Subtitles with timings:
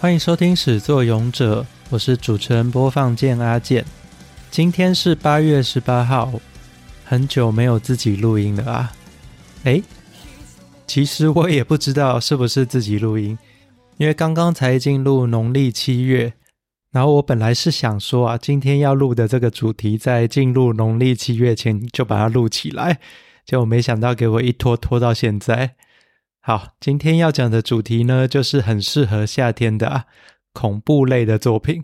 [0.00, 3.84] 欢迎收听《始作俑者》，我是主持人播放键阿健。
[4.50, 6.32] 今天是八月十八号，
[7.04, 8.92] 很久没有自己录音了啊！
[9.64, 9.82] 诶，
[10.86, 13.38] 其实我也不知道是不是自己录音，
[13.98, 16.32] 因为刚刚才进入农历七月，
[16.92, 23.00] 然后我本来是想说啊，今天要录的这个主题，在进入农历七月前就把它录起来，
[23.46, 25.74] 结果没想到给我一拖拖到现在。
[26.40, 30.04] 好，今天要讲的主题呢，就是很适合夏天的啊，
[30.52, 31.82] 恐怖类的作品。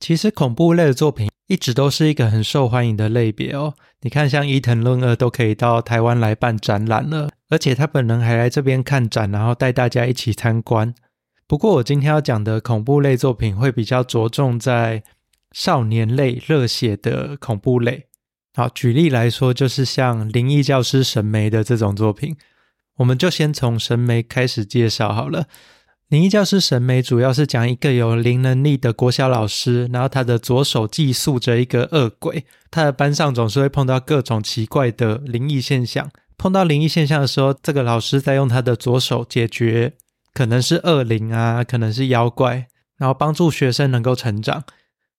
[0.00, 3.74] 其实恐怖类的作品一直都是一个很受欢迎的类别哦。
[4.00, 10.94] 你看，像伊藤润二都可以到台湾来办展览了，而且他本人还来这边看展，然后带大家一起参观。
[11.50, 15.02] 不过，我今天要讲的恐怖类作品会比较着重在
[15.50, 18.06] 少年类、热血的恐怖类。
[18.54, 22.36] 好，举例来说，就是像《灵异教师神眉》的这种作品。
[22.98, 25.46] 我们就先从神眉开始介绍好了。
[26.06, 36.08] 灵异教师神眉主要是讲一个有灵能力的国小老师，然后他的左手寄宿着一个恶鬼，他的班上总是会碰到各种奇怪的灵异现象。
[36.38, 39.94] 碰到灵异现象的时候，这个老师在用他的左手解决，
[40.32, 44.64] 可能是恶灵啊，可能是妖怪，然后帮助学生能够成长。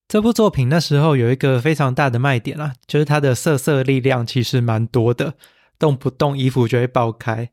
[0.08, 5.36] 这部作品那时候有一个非常大的卖点啊，就是它的色色力量其实蛮多的，
[5.80, 7.50] 动不动衣服就会爆开。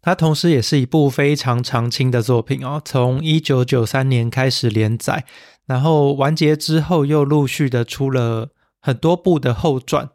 [0.00, 5.24] 它同时也是一部非常长青的作品哦，从一九九三年开始连载，
[5.66, 8.48] 然后完结之后又陆续的出了
[8.80, 10.10] 很多部的后传，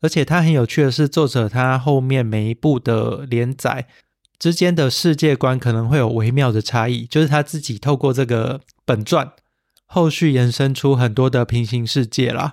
[0.00, 3.86] 而且它很有趣的是，作者他后面每一部的连载
[4.38, 9.32] 之间的世界观可能会有微妙的差异，就是他自己透过这个本传
[9.84, 12.52] 后续延伸出很多的平行世界啦。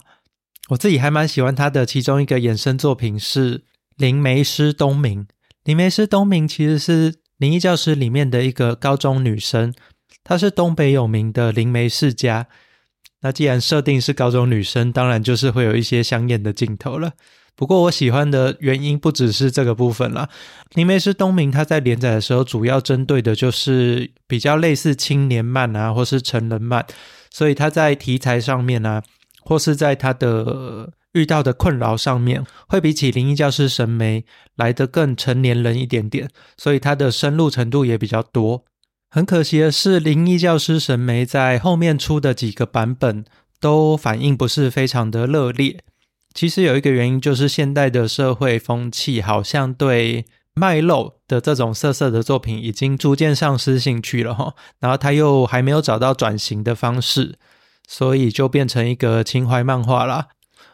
[0.70, 3.64] 我自己还蛮喜欢他的其中一个衍生作品是
[3.98, 5.28] 灵媒师东明。
[5.64, 9.74] 灵媒师东明其实是《灵异教师》里面的一个高中女生，
[10.24, 12.48] 她是东北有名的灵媒世家。
[13.22, 17.14] 那既然设定是高中女生，当然就是会有一些香艳的镜头了。
[17.56, 20.30] 不过我喜欢的原因不只是这个部分啦。
[20.74, 26.86] 灵媒师东明她在连载的时候，主要针对的就是比较类似青年漫啊，或是成人漫，
[27.32, 29.04] 所以她在题材上面啊，
[29.42, 30.92] 或是在她的。
[31.16, 34.20] 遇到的困扰上面，会比起《灵异教师神眉》
[34.58, 38.66] 来得更成年人一点点，所以他的深入程度也比较多。
[39.10, 43.24] 很可惜的是，《灵异教师神眉》在后面出的几个版本
[43.62, 45.80] 都反应不是非常的热烈。
[46.36, 54.54] 其实有一个原因，就是现代的社会风气好像对卖肉的这种色色的作品已经逐渐丧失兴趣了哈。
[54.80, 57.36] 然后他又还没有找到转型的方式，
[57.88, 60.28] 所以就变成一个情怀漫画啦。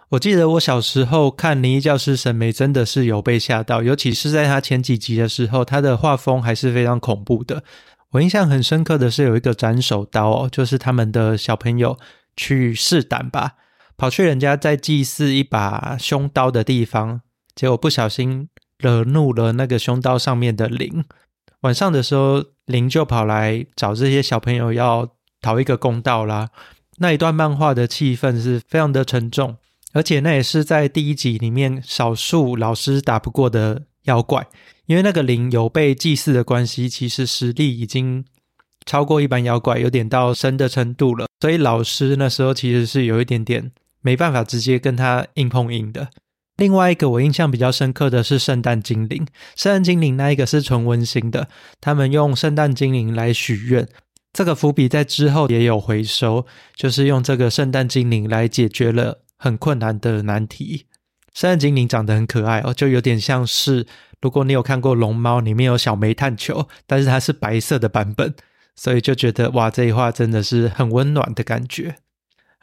[0.09, 7.63] 我记得我小时候看《灵异教师神眉》，真的是有被吓到，尤其是在他前几集的时候，他的画风还是非常恐怖的。
[8.09, 11.97] 我印象很深刻的是有一个斩首刀哦，就是他们的小朋友
[12.35, 13.53] 去试胆吧，
[13.97, 17.21] 跑去人家在祭祀一把凶刀的地方，
[17.55, 21.03] 结果不小心惹怒了那个凶刀上面的灵。
[21.61, 25.09] 晚上的时候，灵就跑来找这些小朋友要
[25.41, 26.49] 讨一个公道啦。
[26.97, 29.57] 那一段漫画的气氛是非常的沉重。
[29.93, 34.47] 而且那也是在第一集里面少数老师打不过的妖怪，
[34.85, 38.23] 因为那个灵有被祭祀的关系，其实实力已经
[38.85, 41.27] 超过一般妖怪，有点到神的程度了。
[41.41, 46.09] 所以老师那时候其实是有一点点没办法直接跟他硬碰硬的。
[46.57, 49.25] 另外一个我印象比较深刻的是圣诞精灵，
[49.55, 51.47] 圣诞精灵那一个是纯温馨的，
[51.79, 53.87] 他们用圣诞精灵来许愿，
[54.33, 56.45] 这个伏笔在之后也有回收，
[56.75, 59.23] 就是用这个圣诞精灵来解决了。
[59.43, 60.85] 很困难的难题。
[61.33, 63.87] 圣诞精灵长得很可爱哦，就有点像是
[64.21, 68.35] 如果你有看过龙猫，里面有小煤炭球，但是它是白色的版本，
[68.75, 71.95] 所以就觉得哇，这一话真的是很温暖的感觉。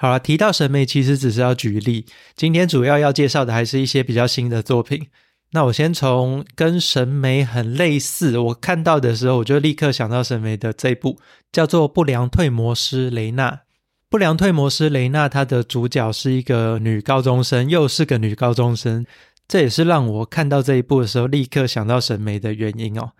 [0.00, 2.06] 好了，提到神美，其实只是要举例。
[2.36, 5.08] 今天主要要介绍的还是一些比较新的作品。
[5.50, 11.18] 那我先从跟神美很类似，我看到的时候我就立刻想到神美的这一部，
[11.50, 13.50] 叫做《不良退魔师雷娜》。
[14.08, 19.04] 不良退魔师雷娜，她的主角是一个女高中生，又是个女高中生，
[19.48, 23.10] 这也是让我看到这一部的时候立刻想到神美的原因哦，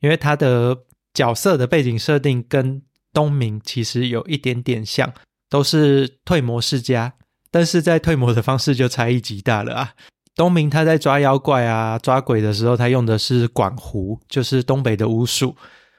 [0.00, 2.80] 因为她的角色的背景设定跟
[3.12, 5.12] 东明其实有一点点像，
[5.48, 7.14] 都是退魔世家，
[7.50, 9.92] 但是在退魔的方式就差异极大了啊。
[10.34, 15.56] 东明他在抓妖怪啊、抓鬼的时候，他用的是管壶，就是东北的巫术；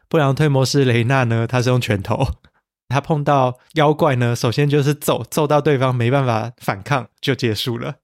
[0.07, 2.25] 不良退魔师雷娜呢，他是用拳头。
[2.87, 7.95] 他碰到妖怪呢，首先就是揍，揍到对方没办法反抗就结束了。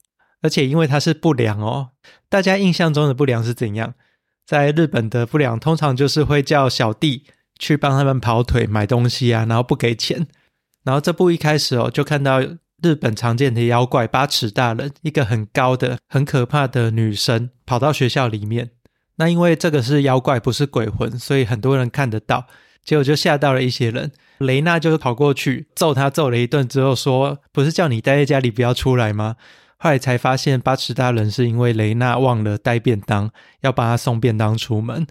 [0.41, 1.89] 而且因为他是不良哦，
[2.29, 3.95] 大家印象中的不良是怎样？
[4.45, 7.23] 在日本的不良通常就是会叫小弟
[7.57, 10.27] 去帮他们跑腿买东西啊，然后不给钱。
[10.85, 12.39] 然后这部一开始哦，就看到
[12.81, 18.71] 日本常见的妖怪八尺大人，一个很高的、很可怕的女生跑到学校里面。
[19.17, 22.45] 那因为这个是妖怪，不是鬼魂，所以很多人看得到，
[22.83, 24.11] 结果就吓到了一些人。
[24.39, 29.37] 雷娜就跑过去揍他，揍了一顿之后说：“不是叫你待在家里不要出来吗？”
[29.79, 35.07] 后来才发现八尺大人是因为雷娜忘了带便当，要帮他送便当出门。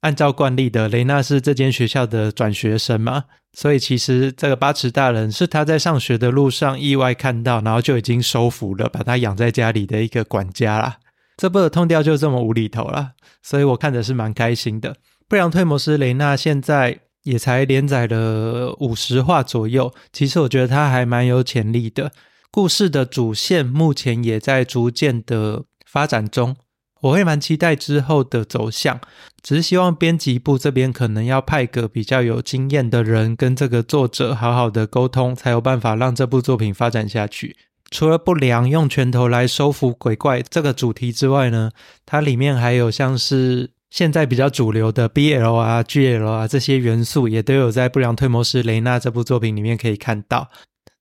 [0.00, 10.96] 按照惯例的，雷娜是这间学校的转学生嘛，所以其实这个八尺大人是他在上学的路上意外看到，然后就已经收服了，把他养在家里的一个管家啦。
[11.36, 13.12] 这部的通调就这么无厘头啦，
[13.42, 14.96] 所以我看的是蛮开心的。
[15.28, 17.00] 不良退魔师雷娜现在。
[17.24, 22.10] 也才连载了五十话左右，其实我觉得他还蛮有潜力的。
[22.50, 26.56] 故事的主线目前也在逐渐的发展中，
[27.02, 28.98] 我会蛮期待之后的走向。
[29.42, 37.56] 只是希望编辑部这边可能要派个比较有经验的人跟这个作者好好的沟通，才有办法让这部作品发展下去。
[37.90, 41.70] 除了不良用拳头来收服鬼怪这个主题之外呢，
[42.04, 43.70] 它里面还有像是。
[43.90, 50.50] 现在比较主流的 BL 啊、GL 啊这些元素，也都有在《不良退魔师雷娜》这部作品里面可以看到。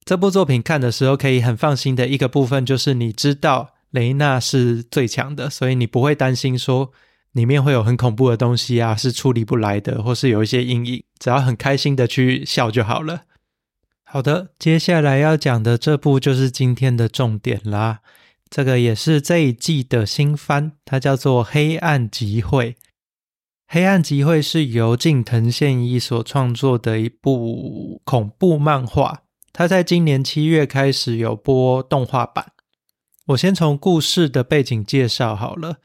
[0.05, 6.93] 这部作品看的时候可以很放心的一个部分，就是你知道雷娜是最强的，所以你不会担心说
[7.37, 11.03] 里面会有很恐怖的东西啊，是处理不来的，或是有一些阴影。
[11.19, 13.21] 只要很开心的去笑就好了。
[14.03, 17.99] 好的，接下来要讲的这部就是今天的重点啦。
[18.49, 22.71] 这个也是这一季的新番，它叫做《黑暗集会》。
[23.67, 32.53] 《黑暗集会》是由近藤宪一所创作的一部恐怖漫画，它在今年七月开始有播动画版。
[33.27, 35.73] 我先从故事的背景介绍好了，《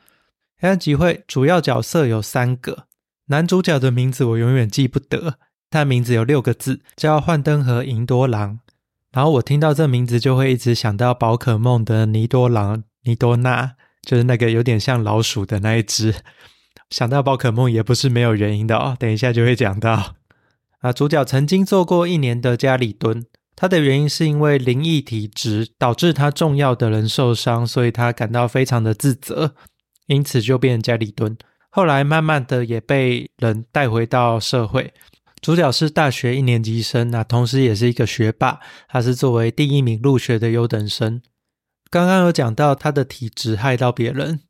[0.63, 2.85] 黑暗集会》主要角色有三个，
[3.27, 5.35] 男主角的名字我永远记不得，
[5.69, 8.61] 他名字有六个字，叫幻灯和银多郎。
[9.11, 13.73] 然后我听到这名字就会一直想到宝可梦的尼多郎、尼多纳，
[14.03, 16.15] 就是那个有点像老鼠的那一只。
[16.91, 20.15] 想到宝可梦也不是没有原因的哦，等一下就会讲到。
[20.79, 23.25] 啊，主角曾经做过一年的家里蹲，
[23.57, 29.57] 他的原因是因为灵异体质导致他重要的人受伤，所以他感到非常的自责，
[30.13, 31.37] 因此就变成家里蹲。
[31.71, 34.93] 后来慢慢的也被人带回到社会。
[35.41, 38.61] 主角是大学一年级生，那同时也是一个学霸。
[38.89, 41.21] 他是作为第一名入学的优等生。
[41.91, 44.41] 刚刚有讲到他的体质害到别人，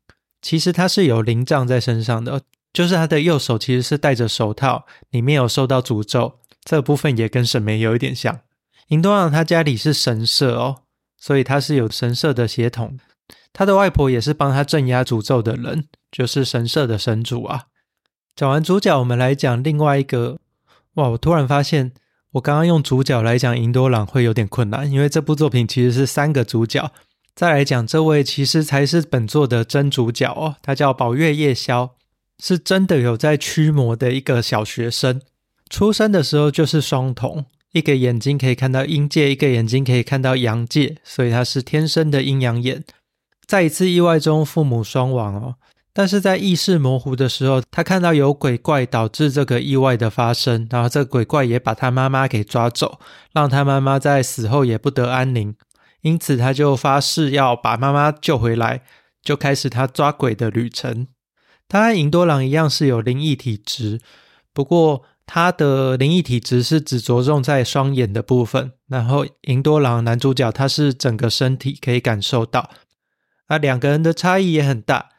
[0.43, 2.43] 其实他是有灵障在身上的，
[2.73, 6.41] 就是他的右手其实是戴着手套，里面有受到诅咒。
[6.63, 8.41] 这部分也跟沈眉有一点像。
[8.89, 10.83] 银多郎他家里是神社哦，
[11.17, 12.99] 所以他是有神社的血统。
[13.53, 17.65] 他的外婆也是帮他镇压诅咒的人，就是神社的神主啊。
[18.35, 20.39] 讲完主角，我们来讲另外一个。
[20.97, 21.09] 哇！
[21.09, 21.93] 我突然发现，
[22.33, 26.93] 我刚刚用主角来讲银多朗会有点困难，因为这部作品其实是三个主角。
[27.35, 31.95] 再来讲这位，其实才是本作的真主角哦，他叫宝月夜宵，
[32.43, 35.23] 是真的有在驱魔的一个小学生。
[35.71, 42.85] 出生的时候就是双瞳，一个眼睛可以看到阴界，一个眼睛可以看到阳界，所以他是天生的阴阳眼。
[43.47, 45.57] 在一次意外中，父母双亡哦。
[45.95, 52.99] 但是在意识模糊的时候，他看到有鬼怪导致这个意外的发生，然后这鬼怪也把他妈妈给抓走，
[53.35, 55.55] 让他妈妈在死后也不得安宁。
[56.01, 58.83] 因此，他就发誓要把妈妈救回来，
[59.23, 61.07] 就开始他抓鬼的旅程。
[61.69, 64.01] 他和银多郎一样是有灵异体质，
[64.55, 72.71] 不过他的灵异体质是只着重在双眼的部分，然后银多郎男主角他是整个身体可以感受到，
[73.53, 75.11] 啊，两个人的差异也很大。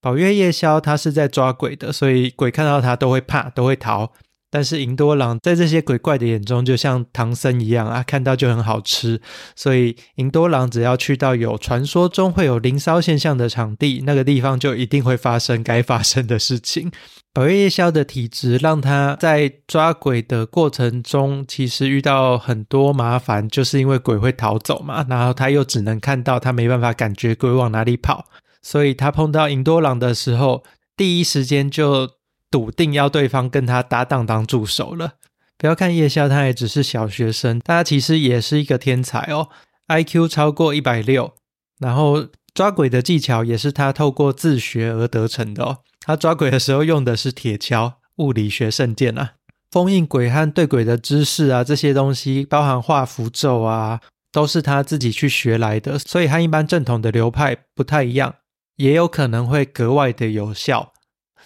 [0.00, 4.12] 宝月夜宵他是在抓鬼的，所以鬼看到他都会怕，都会逃。
[4.52, 9.18] 但是银多郎在这些鬼怪的眼中，就像唐僧一样啊，看到就很好吃。
[9.56, 16.92] 所以银多郎只要去到有传说中会有灵骚现象的场地，那个地方就一定会发生该发生的事情。
[17.32, 28.26] 宝月夜宵的体质让他在抓鬼的过程中，其实遇到很多麻烦，就是因为鬼会逃走嘛，然后他又只能看到，他没办法感觉鬼往哪里跑。
[28.60, 30.62] 所以他碰到银多郎的时候，
[30.94, 32.06] 第一时间就
[32.52, 35.14] 笃定要对方跟他搭档当助手了。
[35.58, 39.48] 不要看叶宵，他也只是小学生，他其实也是一个天才哦
[39.88, 41.32] ，IQ 超过一百六，
[41.80, 45.78] 然后抓鬼的技巧也是他透过自学而得成的哦。
[46.00, 49.32] 他抓鬼的时候用的是铁锹，物理学圣剑啊，
[49.70, 54.00] 封印鬼和对鬼的知识啊，这些东西包含画符咒啊。
[54.34, 58.36] 都是他自己去学来的，所以和一般正统的流派不太一样，
[58.76, 60.91] 也有可能会格外的有效。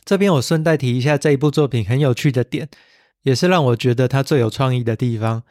[0.06, 2.68] 这边我顺带提一下这一部作品很有趣的点，
[3.22, 5.42] 也是让我觉得他最有创意的地方，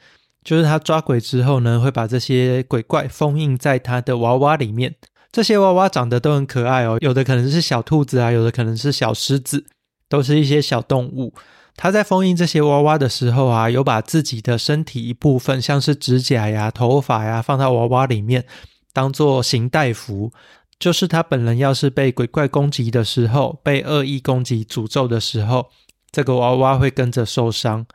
[0.45, 4.95] 就是他抓鬼之后呢，会把这些鬼怪封印在他的娃娃里面。
[5.29, 9.65] 这些娃娃长得都很可爱哦，有的可能是小兔子啊，有的可能是小狮子，
[10.07, 11.33] 都是一些小动物。
[11.75, 18.45] 他在封印这些娃娃的时候啊，有把自己的身体一部分，像是指甲呀、头发呀，放到娃娃里面，
[18.93, 20.31] 当做形代符。
[20.77, 25.69] 就是他本人要是被鬼怪攻击的时候，被恶意攻击、诅咒的时候，
[26.11, 27.85] 这个娃娃会跟着受伤。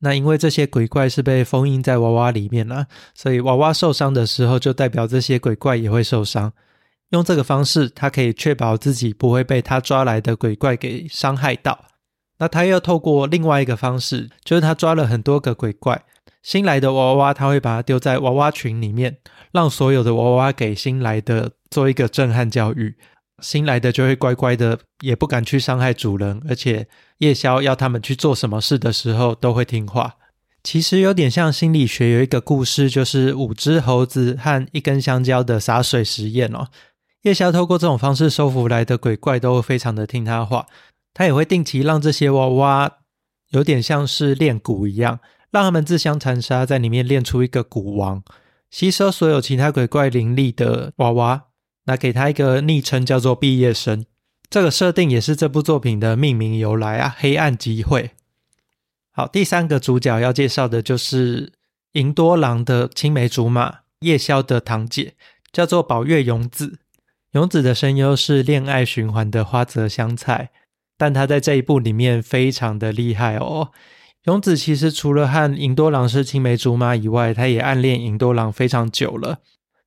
[0.00, 6.52] 那因为这些鬼怪是被封印在娃娃里面了，所以娃娃受伤的时候，就代表这些鬼怪也会受伤。
[7.10, 11.86] 用这个方式，他可以确保自己不会被他抓来的鬼怪给伤害到。
[12.38, 16.04] 那他又透过另外一个方式，就是他抓了很多个鬼怪，
[16.46, 19.16] 新来的娃娃他会把它丢在娃娃群里面，
[19.50, 22.96] 让所有的娃娃给新来的做一个震撼教育，
[23.42, 26.86] 新来的就会乖乖的，也不敢去伤害主人，而且
[27.18, 30.14] 夜宵要他们去做什么事的时候都会听话。
[30.62, 36.68] 其实有点像心理学有一个故事，就是五只猴子和一根香蕉的洒水实验哦。
[37.22, 40.66] 夜宵透过这种方式收服来的鬼怪都非常的听他话。
[41.12, 42.98] 他也会定期让这些娃娃
[43.50, 45.18] 有点像是练蛊一样，
[45.50, 48.22] 让他们自相残杀，在里面练出一个蛊王，
[48.70, 51.46] 吸收所有其他鬼怪灵力的娃娃，
[51.84, 54.04] 那给他一个昵称叫做毕业生。
[54.50, 58.12] 这个设定也是这部作品的命名由来啊，黑暗集会。
[59.12, 61.52] 好，第三个主角要介绍的就是
[61.92, 65.14] 银多郎的青梅竹马夜宵的堂姐，
[65.52, 66.78] 叫做宝月勇子。
[67.32, 70.50] 勇子的声优是恋爱循环的花泽香菜。
[70.98, 73.70] 但他在这一部里面非常的厉害哦。
[74.26, 79.38] 勇子其实除了和银多郎是青梅竹马以外，他也暗恋银多郎非常久了。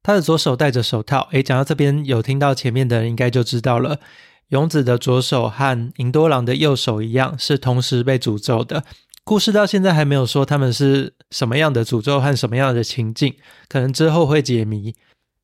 [0.02, 4.00] 他的左手戴着手套，诶，讲到这边有听到前面的人应该就知道了。
[4.48, 8.86] 勇子的左手和银多郎的右手一样，是同时被诅咒的。
[9.26, 13.36] 故事到现在还没有说他们是什么样的诅咒和什么样的情境，
[13.68, 14.96] 可能之后会解谜。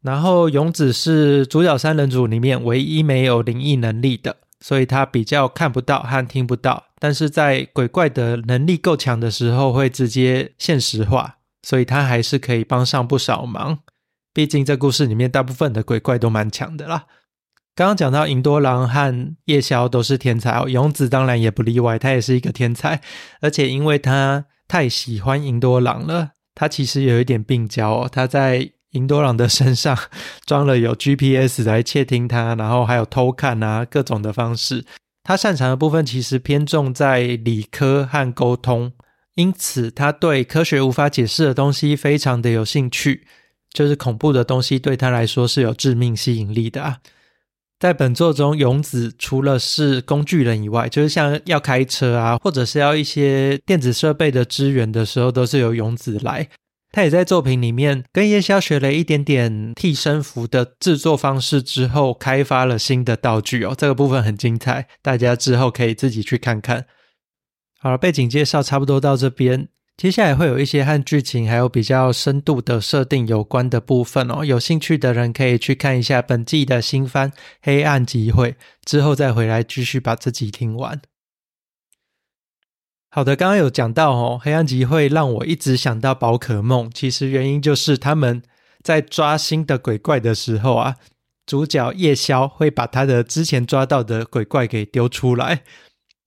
[0.01, 4.37] 然后勇子是主角三人组里面唯一没有灵异能力的。
[4.59, 13.79] 所以他比较看不到和听不到，但是在鬼怪的能力够强的时候，会直接现实化，所以他还是可以帮上不少忙。
[14.33, 17.05] 毕竟这故事里面大部分的鬼怪都蛮强的啦。
[17.75, 23.01] 刚刚讲到银多郎和夜宵都是天才哦，勇子当然也不例外，他也是一个天才，
[23.41, 28.71] 而且因为他太喜欢银多郎了，他其实有一点病娇哦，他在。
[28.95, 29.97] 银多朗的身上
[30.45, 34.83] 装了有 GPS 来窃听他，然后还有偷看啊，各种的方式。
[35.23, 38.91] 他擅长的部分其实偏重在理科和沟通，
[39.35, 43.25] 因此他对科学无法解释的东西非常的有兴趣，
[43.71, 46.99] 就是恐怖的东西对他来说是有致命吸引力的啊。
[47.77, 56.47] 在本作中，勇子除了是工具人以外，就是像要开车啊，或者是要一些电子设备的支援的时候，都是由勇子来。
[56.95, 63.75] 他也在作品里面跟夜宵学了一点点替身符的制作方式之后，开发了新的道具哦。
[63.77, 66.85] 这个部分很精彩，大家之后可以自己去看看。
[67.77, 74.45] 好了，背景介绍差不多到这边，接下来会有一些和剧情还有比较深度的设定有关的部分哦。
[74.45, 77.29] 有兴趣的人可以去看一下本季的新番
[77.61, 78.51] 《黑暗集会》，
[78.85, 81.01] 之后再回来继续把这集听完。
[83.15, 86.91] 好的，刚刚有讲到哦，黑暗集会让我一直想到宝可梦。
[86.93, 88.43] 其实原因就是他们
[88.83, 90.97] 在抓新的鬼怪的时候啊，
[91.45, 95.63] 主角夜宵会把他的之前抓到的鬼怪给丢出来，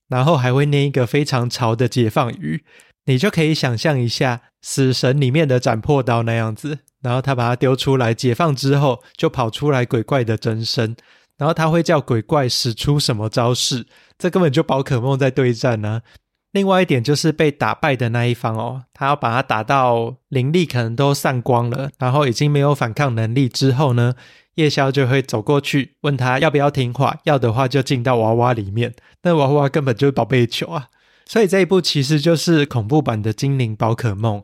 [0.08, 2.64] 然后还会念一个非常潮的解放语，
[3.04, 6.78] 你就可以想象一下死神里面的斩魄刀那样子。
[7.02, 10.96] 然后他把它丢出来解放之后，就跑出来鬼怪的真身，
[11.36, 16.02] 然后他会叫鬼怪使出什么招式，这根本就宝可梦在对战呢、啊。
[16.52, 24.14] 另外一点就是被打败的那一方哦，他要把他打到灵力可能都散光了，然后已经没有反抗能力之后呢，
[24.54, 28.94] 夜宵就会走过去问他要不要听话，要的话就进到娃娃里面。
[29.22, 30.88] 那娃娃根本就是宝贝球啊，
[31.26, 34.42] 所以这一部其实就是恐怖版的精灵宝可梦。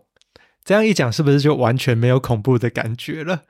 [0.63, 3.43] 这样一讲，是不是就完全没有恐怖的感觉了？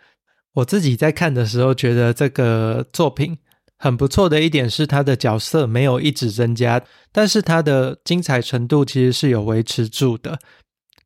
[0.55, 3.39] 我自己在看的时候觉得这个作品。
[3.79, 10.39] 很不错的一点是，他的角色没有一直增加，但是他的精彩程度其实是有维持住的，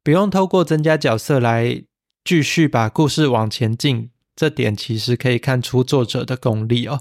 [0.04, 1.82] 不用透过增加角色来
[2.24, 4.10] 继续把故事往前进。
[4.36, 7.00] 这点其实可以看出作者的功力哦。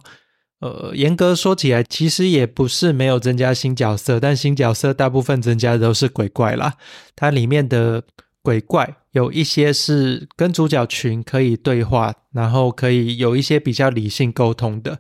[0.60, 6.74] 呃，严格说起来，其实也不是没有增加新角色，但新角色大部分增加的都是鬼怪啦。
[7.16, 8.02] 它里面的
[8.42, 14.98] 鬼怪有一些是跟主角群可以对话，然后可以有一些比较理性沟通的。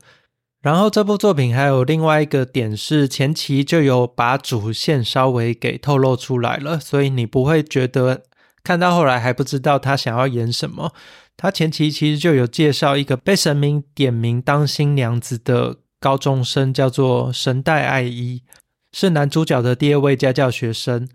[0.67, 8.23] 然后这部作品还有另外一个点是，前期就有把主线稍微给透露出来了，所以你不会觉得
[8.65, 10.91] 看到后来还不知道他想要演什么。
[11.37, 18.43] 他前期其实就有介绍一个被神明点名当新娘子的高中生，叫做神代爱一，
[18.91, 21.07] 是男主角的第二位家教学生。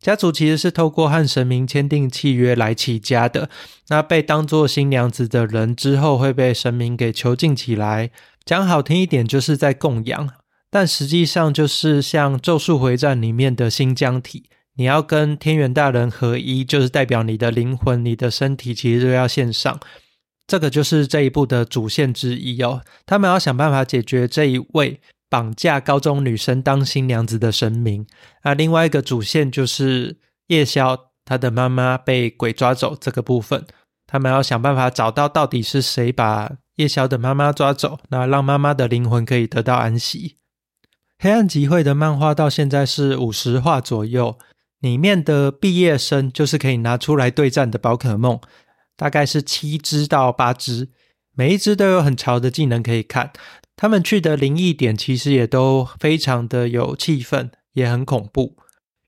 [0.00, 3.50] 家族其实是透过和神明签订契约来起家的。
[3.88, 8.10] 那被当作新娘子的人之后会被神明给囚禁起来。
[8.46, 10.26] 讲好听一点，就是在供养；
[10.70, 14.44] 但实际上就是像《咒术回战》里面的新疆体，
[14.76, 19.78] 你要跟天元大人合一，就是代表你的灵魂、你的身体其实都要献上。
[20.46, 22.80] 这个就是这一部的主线之一哦。
[23.04, 24.98] 他们要想办法解决这一位。
[25.30, 28.04] 绑架高中女生当新娘子的神明，
[28.42, 30.18] 那另外一个主线就是
[30.48, 33.64] 夜宵，他的妈妈被鬼抓走这个部分，
[34.08, 40.38] 他们要想办法找到到底是谁把夜宵的妈妈抓走，那让妈妈的灵魂可以得到安息。
[41.20, 44.36] 黑暗集会的漫画到现在是五十话左右，
[44.80, 48.40] 里面的毕业生就是可以拿出来对战的宝可梦，
[48.96, 50.88] 大概是七只到八只，
[51.40, 53.32] 每一只都有很潮的技能可以看。
[53.74, 58.58] 他们去的灵异点其实也都非常的有气氛，也很恐怖。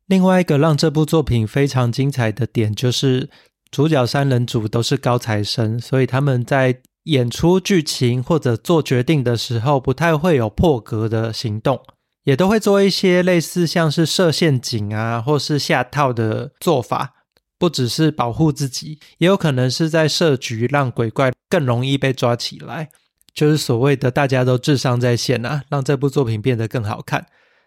[0.07, 3.29] 另外一个让这部作品非常精彩的点，就是
[3.71, 11.83] 主角三人组都是高材生，所以他们在演出剧情或者做决定的时候，不太会有破格的行动，
[12.25, 17.22] 也都会做一些类似像是设陷阱啊，或是下套的做法。
[17.63, 22.91] 不只是保护自己，也有可能是在设局，让鬼怪更容易被抓起来。
[23.33, 27.25] 就是所谓的大家都智商在线啊，让这部作品变得更好看。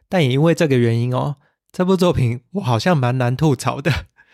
[0.09, 1.37] 但也因为这个原因哦，
[1.71, 3.89] 这部作品我好像蛮难吐槽的。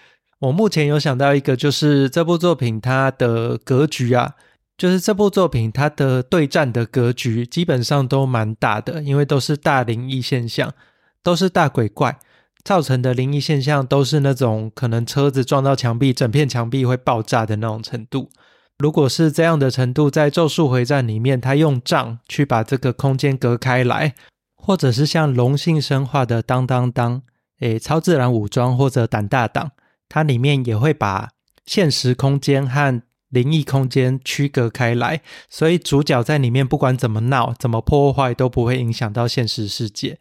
[0.42, 4.34] 我目前有想到一个，就是这部作品它的格局啊，
[4.76, 10.74] 就是这部作品它的对战的格局基本上都蛮大的，因为都是大灵异现象，
[11.22, 12.18] 都是大鬼怪
[12.64, 18.30] 造成的灵异现象，都是那种可能车子撞到墙壁，整片墙壁会爆炸的那种程度。
[18.78, 24.16] 如果是这样的程度，在《咒术回战》里面，他用杖去把这个空间隔开来，
[24.56, 27.22] 或者是像龙性生化的当当当，
[27.60, 29.72] 诶，超自然武装或者胆大党，
[30.10, 31.30] 它里面也会把
[31.66, 40.18] 现实空间和灵异空间区隔开来，所以主角在里面不管怎么闹、怎么破坏，都不会影响到现实世界。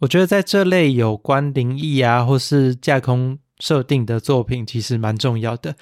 [0.00, 5.74] 我觉得在这类有关灵异啊，或是架空设定的作品，其实蛮重要的。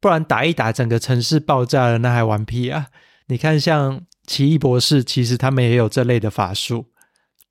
[0.00, 2.86] 不然打一打，整个城市爆炸了，那还玩屁啊！
[3.26, 6.86] 你看，像奇异博士，其实他们也有这类的法术，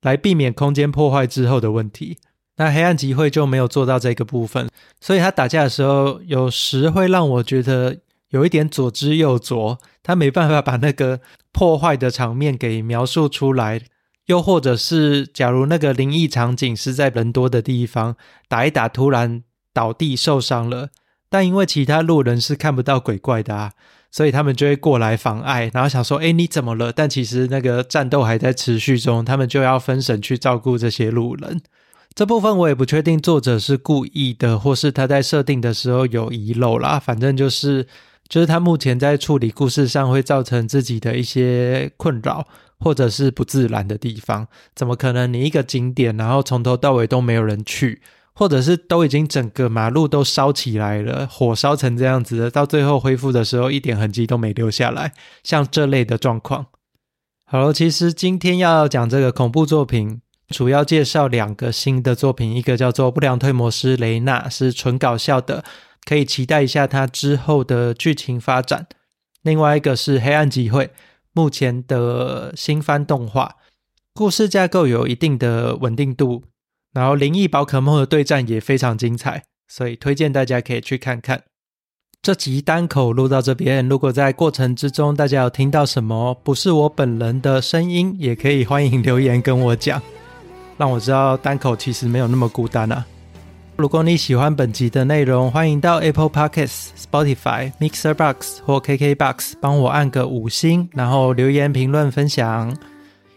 [0.02, 2.18] 来避免空间破坏之后的问题。
[2.56, 4.68] 那黑暗集会就没有做到这个部分，
[5.00, 7.96] 所以他打架的时候，有时会让我觉得
[8.30, 11.20] 有一点左支右絀，他没办法把那个
[11.52, 13.80] 破坏的场面给描述出来。
[14.26, 18.16] 又或者是，假如那个灵异场景是在人多的地方，
[18.48, 19.42] 打一打，突然
[19.74, 20.90] 倒地受伤了。
[21.28, 23.72] 但因为其他路人是看不到鬼怪的啊，
[24.10, 31.62] 所以他们就会过来妨碍，然后想说：“诶，你怎么了？”但其实那个战斗还在持续中，他们就要分神去照顾这些路人。
[32.14, 37.00] 这部分我也不确定作者是故意的，或是他在设定的时候有遗漏啦。
[37.00, 37.86] 反正就是，
[38.28, 42.46] 就是他目前在处理故事上会造成自己的一些困扰，
[42.82, 44.48] 或者是不自然的地方。
[44.74, 48.02] 怎么可能你一个景点，然后从头到尾都没有人去？
[48.34, 55.12] 或者是都已经整个马路都烧起来了，火烧成这样子了，到最后恢复的时候一点痕迹都没留下来，
[55.44, 56.66] 像这类的状况。
[57.44, 65.62] 好了，其实今天要讲这个恐怖作品，主要介绍两个新的作品，一个叫做《不良推磨师雷娜》，是纯搞笑的，
[66.06, 68.84] 可以期待一下它之后的剧情发展；
[69.42, 70.86] 另外一个是《黑暗集会》，
[71.32, 73.56] 目前的新番动画，
[74.14, 76.44] 故事架构有一定的稳定度。
[76.92, 81.44] 然后灵异宝可梦的对战也非常精彩，所以推荐大家可以去看看。
[82.20, 90.00] 这集单口录到这边，如果在过程之中大家有听到什么不是我本人的声音，也可以欢迎留言跟我讲，
[90.76, 93.04] 让我知道单口其实没有那么孤单啊。
[93.76, 102.76] 如果你喜欢本集的内容，欢迎到 Apple Podcasts、Spotify、Mixer Box 或 KK Box 帮我按个五星，然后留言评论分享。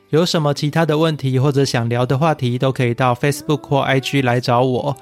[0.09, 4.95] 有什么其他的问题或者想聊的话题，都可以到 Facebook 或 IG 来找我。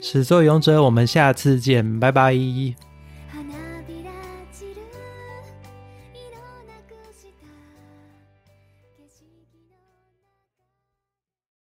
[0.00, 2.34] 始作俑者，我们下次见，拜拜。